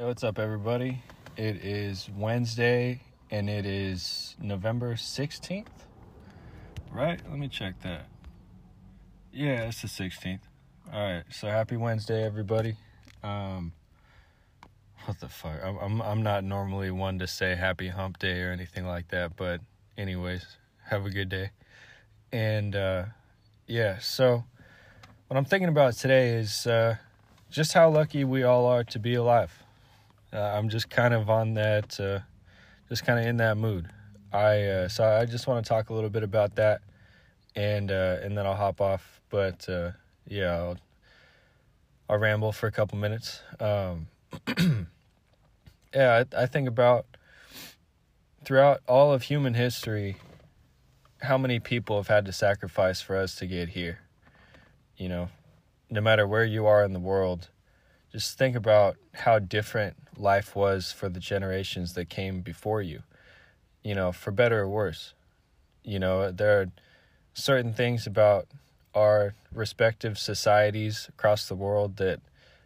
[0.00, 1.02] Hey, what's up, everybody?
[1.36, 5.66] It is Wednesday and it is November 16th.
[6.90, 7.20] Right?
[7.28, 8.06] Let me check that.
[9.30, 10.40] Yeah, it's the 16th.
[10.90, 12.76] All right, so happy Wednesday, everybody.
[13.22, 13.72] Um,
[15.04, 15.62] what the fuck?
[15.62, 19.36] I'm, I'm, I'm not normally one to say happy hump day or anything like that,
[19.36, 19.60] but,
[19.98, 20.46] anyways,
[20.86, 21.50] have a good day.
[22.32, 23.04] And, uh,
[23.66, 24.44] yeah, so
[25.26, 26.96] what I'm thinking about today is uh,
[27.50, 29.62] just how lucky we all are to be alive
[30.32, 32.20] uh, I'm just kind of on that, uh,
[32.88, 33.88] just kind of in that mood.
[34.32, 36.82] I uh, so I just want to talk a little bit about that,
[37.56, 39.20] and uh, and then I'll hop off.
[39.28, 39.92] But uh,
[40.26, 40.78] yeah, I'll,
[42.08, 43.42] I'll ramble for a couple minutes.
[43.58, 44.06] Um,
[45.94, 47.06] yeah, I, I think about
[48.44, 50.16] throughout all of human history,
[51.22, 53.98] how many people have had to sacrifice for us to get here.
[54.96, 55.28] You know,
[55.90, 57.48] no matter where you are in the world,
[58.12, 63.02] just think about how different life was for the generations that came before you,
[63.82, 65.14] you know, for better or worse.
[65.84, 66.66] You know, there are
[67.34, 68.46] certain things about
[68.94, 72.20] our respective societies across the world that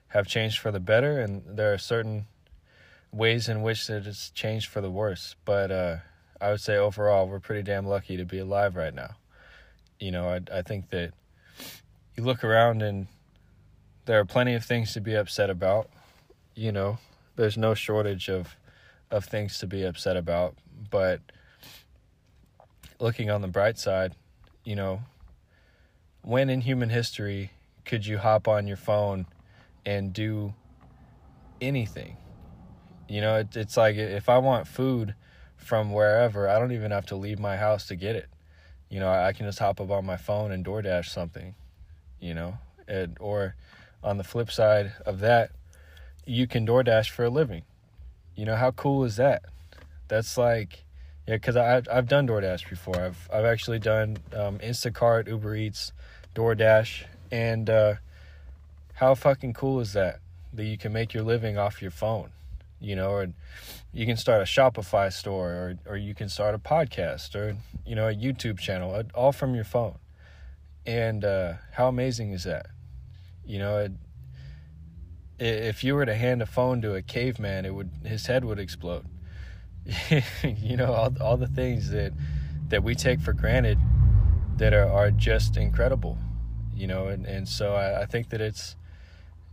[0.08, 2.26] have changed for the better, and there are certain
[3.12, 5.36] ways in which it has changed for the worse.
[5.44, 5.96] But uh,
[6.40, 9.16] I would say overall, we're pretty damn lucky to be alive right now.
[10.00, 11.12] You know, I I think that
[12.16, 13.06] you look around and
[14.04, 15.88] there are plenty of things to be upset about.
[16.54, 16.98] You know,
[17.36, 18.56] there's no shortage of
[19.10, 20.56] of things to be upset about,
[20.90, 21.20] but
[22.98, 24.14] looking on the bright side,
[24.64, 25.02] you know,
[26.22, 27.50] when in human history
[27.84, 29.26] could you hop on your phone
[29.84, 30.54] and do
[31.60, 32.16] anything?
[33.08, 35.14] You know, it, it's like if I want food
[35.56, 38.28] from wherever, I don't even have to leave my house to get it.
[38.88, 41.54] You know, I can just hop up on my phone and DoorDash something,
[42.20, 42.58] you know,
[42.88, 43.54] and, or
[44.04, 45.50] on the flip side of that,
[46.26, 47.62] you can DoorDash for a living.
[48.36, 49.42] You know how cool is that?
[50.08, 50.84] That's like,
[51.26, 53.00] yeah, because I've I've done DoorDash before.
[53.00, 55.92] I've I've actually done um, Instacart, Uber Eats,
[56.34, 57.94] DoorDash, and uh,
[58.94, 60.20] how fucking cool is that?
[60.52, 62.30] That you can make your living off your phone,
[62.80, 63.28] you know, or
[63.92, 67.56] you can start a Shopify store, or or you can start a podcast, or
[67.86, 69.96] you know, a YouTube channel, all from your phone.
[70.86, 72.66] And uh, how amazing is that?
[73.46, 73.92] You know, it,
[75.38, 78.58] if you were to hand a phone to a caveman, it would his head would
[78.58, 79.06] explode.
[80.42, 82.12] you know, all all the things that
[82.68, 83.78] that we take for granted
[84.56, 86.18] that are, are just incredible.
[86.74, 88.76] You know, and, and so I, I think that it's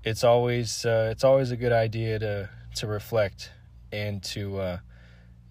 [0.03, 3.51] it's always uh, it's always a good idea to to reflect
[3.91, 4.77] and to uh,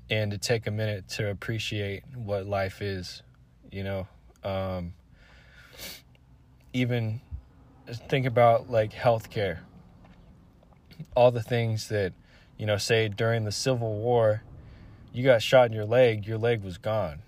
[0.09, 3.23] and to take a minute to appreciate what life is.
[3.71, 4.09] You know,
[4.43, 4.95] um,
[6.73, 7.21] even
[7.93, 9.61] think about like healthcare
[11.17, 12.13] all the things that,
[12.59, 14.43] you know, say during the Civil War,
[15.13, 17.21] you got shot in your leg, your leg was gone.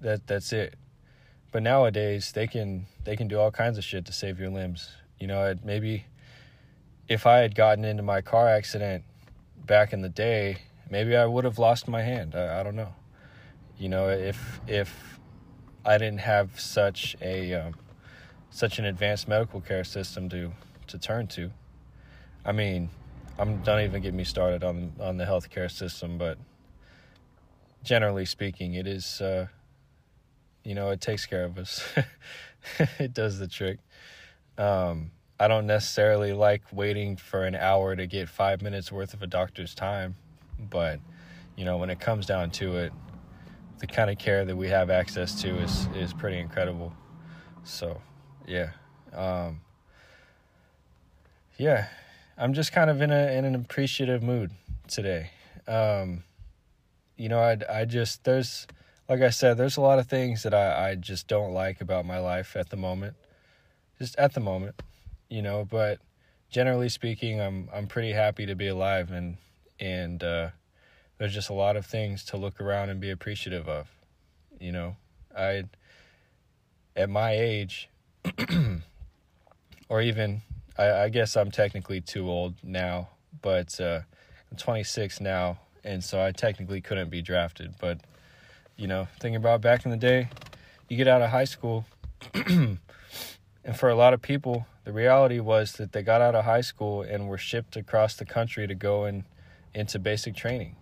[0.00, 0.74] That that's it.
[1.52, 4.90] But nowadays they can they can do all kinds of shit to save your limbs.
[5.18, 6.06] You know, maybe
[7.08, 9.04] if I had gotten into my car accident
[9.66, 12.34] back in the day, maybe I would have lost my hand.
[12.34, 12.94] I, I don't know.
[13.78, 15.18] You know, if if
[15.84, 17.74] I didn't have such a um,
[18.50, 20.52] such an advanced medical care system to
[20.88, 21.50] to turn to.
[22.44, 22.90] I mean,
[23.38, 26.38] I'm don't even get me started on on the healthcare system, but
[27.82, 29.46] generally speaking, it is uh,
[30.64, 31.82] you know it takes care of us.
[32.98, 33.78] it does the trick.
[34.58, 39.22] Um, I don't necessarily like waiting for an hour to get five minutes worth of
[39.22, 40.16] a doctor's time,
[40.58, 41.00] but
[41.56, 42.92] you know when it comes down to it,
[43.78, 46.92] the kind of care that we have access to is is pretty incredible.
[47.64, 48.00] So,
[48.46, 48.70] yeah,
[49.12, 49.60] um,
[51.58, 51.88] yeah,
[52.38, 54.50] I'm just kind of in a in an appreciative mood
[54.88, 55.30] today.
[55.68, 56.24] Um,
[57.16, 58.66] you know, I I just there's
[59.08, 62.06] like I said, there's a lot of things that I I just don't like about
[62.06, 63.16] my life at the moment.
[63.98, 64.80] Just at the moment,
[65.28, 65.98] you know, but
[66.48, 69.36] generally speaking, I'm I'm pretty happy to be alive and
[69.78, 70.50] and uh,
[71.18, 73.88] there's just a lot of things to look around and be appreciative of.
[74.58, 74.96] You know,
[75.36, 75.64] I
[76.96, 77.88] at my age
[79.88, 80.42] or even
[80.78, 83.10] I, I guess I'm technically too old now,
[83.42, 84.00] but uh,
[84.50, 87.74] I'm 26 now, and so I technically couldn't be drafted.
[87.80, 88.00] But
[88.76, 90.28] you know, thinking about back in the day,
[90.88, 91.84] you get out of high school,
[92.34, 92.78] and
[93.74, 97.02] for a lot of people, the reality was that they got out of high school
[97.02, 99.24] and were shipped across the country to go in,
[99.74, 100.76] into basic training.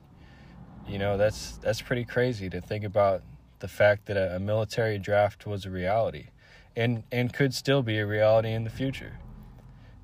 [0.86, 3.22] You know, that's that's pretty crazy to think about
[3.58, 6.28] the fact that a, a military draft was a reality,
[6.76, 9.18] and and could still be a reality in the future.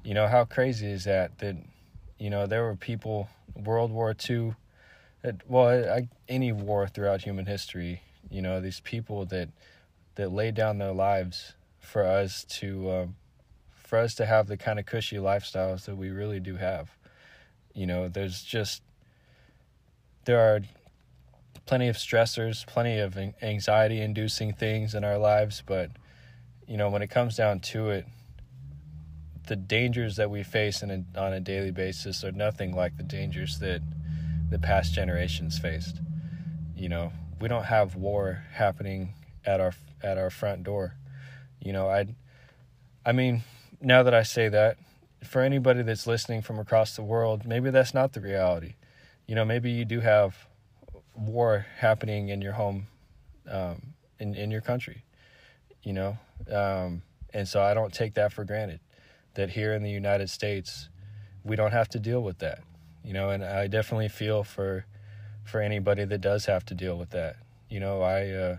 [0.05, 1.39] You know, how crazy is that?
[1.39, 1.57] That,
[2.19, 4.55] you know, there were people World War II,
[5.23, 9.49] it, well, I, any war throughout human history, you know, these people that
[10.17, 13.17] that laid down their lives for us to um,
[13.73, 16.91] for us to have the kind of cushy lifestyles that we really do have.
[17.73, 18.83] You know, there's just
[20.27, 20.61] there are
[21.67, 25.91] plenty of stressors, plenty of anxiety inducing things in our lives, but
[26.67, 28.07] you know, when it comes down to it,
[29.47, 33.59] the dangers that we face a, on a daily basis are nothing like the dangers
[33.59, 33.83] that
[34.51, 36.01] the past generations faced.
[36.77, 39.15] You know, we don't have war happening
[39.45, 40.95] at our at our front door.
[41.61, 42.07] You know, I
[43.05, 43.43] I mean,
[43.81, 44.79] now that I say that,
[45.23, 48.75] for anybody that's listening from across the world, maybe that's not the reality.
[49.27, 50.47] You know, maybe you do have
[51.15, 52.87] war happening in your home,
[53.51, 55.05] um, in in your country.
[55.85, 56.19] You know,
[56.51, 57.03] um,
[57.33, 58.81] and so I don't take that for granted.
[59.35, 60.89] That here in the United States,
[61.45, 62.61] we don't have to deal with that.
[63.05, 64.87] You know, and I definitely feel for
[65.45, 67.37] for anybody that does have to deal with that.
[67.69, 68.57] You know, I uh,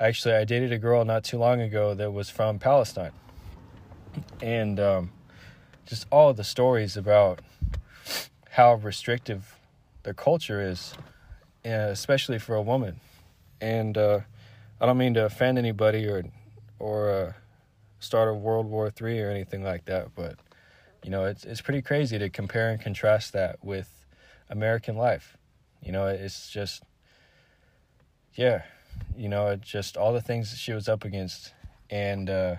[0.00, 3.12] actually I dated a girl not too long ago that was from Palestine,
[4.42, 5.12] and um,
[5.86, 7.40] just all the stories about
[8.50, 9.54] how restrictive
[10.02, 10.94] their culture is
[11.64, 13.00] especially for a woman.
[13.60, 14.20] And uh,
[14.80, 16.24] I don't mean to offend anybody or
[16.78, 17.32] or uh,
[18.00, 20.36] start a World War Three or anything like that, but
[21.04, 24.06] you know it's it's pretty crazy to compare and contrast that with
[24.50, 25.36] American life.
[25.82, 26.82] You know, it's just
[28.34, 28.62] yeah,
[29.16, 31.52] you know, it just all the things that she was up against,
[31.90, 32.56] and uh,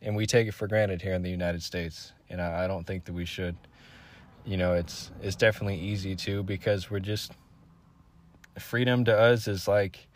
[0.00, 2.86] and we take it for granted here in the United States, and I, I don't
[2.86, 3.56] think that we should.
[4.44, 7.32] You know, it's it's definitely easy to because we're just
[8.58, 10.06] freedom to us is like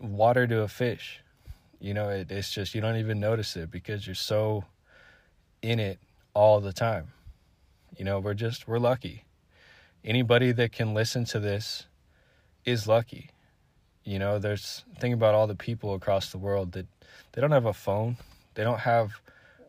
[0.00, 1.20] water to a fish.
[1.80, 4.64] You know, it, it's just you don't even notice it because you're so
[5.62, 5.98] in it
[6.34, 7.08] all the time.
[7.96, 9.24] You know, we're just we're lucky.
[10.04, 11.86] Anybody that can listen to this
[12.64, 13.30] is lucky.
[14.04, 16.86] You know, there's think about all the people across the world that
[17.32, 18.16] they don't have a phone,
[18.54, 19.20] they don't have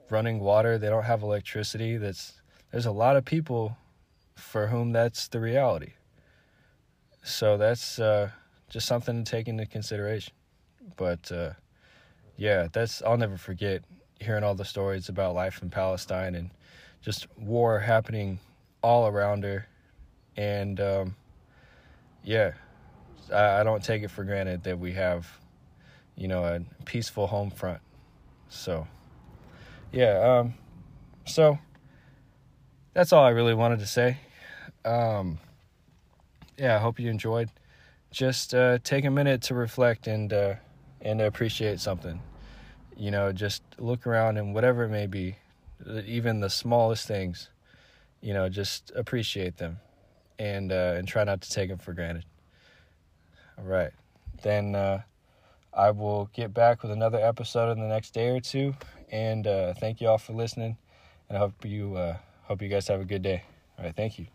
[0.10, 1.98] running water, they don't have electricity.
[1.98, 3.78] That's there's a lot of people
[4.36, 5.94] for whom that's the reality.
[7.24, 8.30] So that's uh,
[8.70, 10.34] just something to take into consideration.
[10.96, 11.52] But uh,
[12.38, 13.84] yeah, that's I'll never forget
[14.20, 16.52] hearing all the stories about life in Palestine and
[17.02, 18.40] just war happening
[18.82, 19.68] all around her.
[20.36, 21.16] And um,
[22.24, 22.54] yeah,
[23.34, 25.28] I, I don't take it for granted that we have,
[26.16, 27.82] you know, a peaceful home front.
[28.50, 28.88] So
[29.92, 30.54] yeah, um,
[31.26, 31.58] so
[32.94, 34.18] that's all I really wanted to say.
[34.86, 35.40] Um,
[36.58, 37.50] yeah, I hope you enjoyed.
[38.10, 40.56] Just uh, take a minute to reflect and uh,
[41.02, 42.22] and to appreciate something.
[42.96, 45.36] You know, just look around and whatever it may be,
[46.06, 47.50] even the smallest things.
[48.22, 49.80] You know, just appreciate them,
[50.40, 52.26] and uh, and try not to take them for granted.
[53.58, 53.92] All right,
[54.42, 55.02] then uh,
[55.74, 58.74] I will get back with another episode in the next day or two.
[59.12, 60.78] And uh, thank you all for listening,
[61.30, 63.44] and I hope you uh, hope you guys have a good day.
[63.78, 64.28] All right, thank you.